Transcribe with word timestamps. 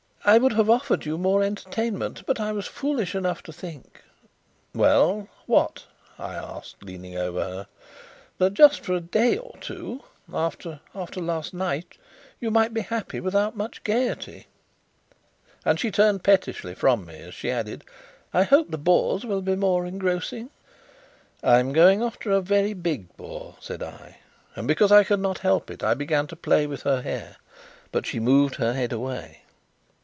"I 0.23 0.37
would 0.37 0.53
have 0.53 0.69
offered 0.69 1.03
you 1.03 1.17
more 1.17 1.41
entertainment, 1.41 2.27
but 2.27 2.39
I 2.39 2.51
was 2.51 2.67
foolish 2.67 3.15
enough 3.15 3.41
to 3.41 3.51
think" 3.51 4.03
"Well, 4.75 5.27
what?" 5.47 5.85
I 6.19 6.35
asked, 6.35 6.83
leaning 6.83 7.17
over 7.17 7.39
her. 7.43 7.67
"That 8.37 8.53
just 8.53 8.81
for 8.81 8.93
a 8.93 8.99
day 9.01 9.35
or 9.39 9.57
two 9.59 10.03
after 10.31 10.79
after 10.93 11.19
last 11.19 11.55
night 11.55 11.97
you 12.39 12.51
might 12.51 12.71
be 12.71 12.81
happy 12.81 13.19
without 13.19 13.57
much 13.57 13.83
gaiety;" 13.83 14.45
and 15.65 15.79
she 15.79 15.89
turned 15.89 16.23
pettishly 16.23 16.75
from 16.75 17.03
me, 17.03 17.15
as 17.21 17.33
she 17.33 17.49
added, 17.49 17.83
"I 18.31 18.43
hope 18.43 18.69
the 18.69 18.77
boars 18.77 19.25
will 19.25 19.41
be 19.41 19.55
more 19.55 19.87
engrossing." 19.87 20.51
"I'm 21.41 21.73
going 21.73 22.03
after 22.03 22.29
a 22.29 22.41
very 22.41 22.73
big 22.73 23.17
boar," 23.17 23.55
said 23.59 23.81
I; 23.81 24.17
and, 24.55 24.67
because 24.67 24.91
I 24.91 25.03
could 25.03 25.19
not 25.19 25.39
help 25.39 25.71
it, 25.71 25.81
I 25.83 25.95
began 25.95 26.27
to 26.27 26.35
play 26.35 26.67
with 26.67 26.83
her 26.83 27.01
hair, 27.01 27.37
but 27.91 28.05
she 28.05 28.19
moved 28.19 28.57
her 28.57 28.73
head 28.73 28.91
away. 28.93 29.39